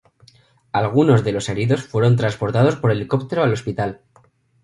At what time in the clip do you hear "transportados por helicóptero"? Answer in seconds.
2.15-3.43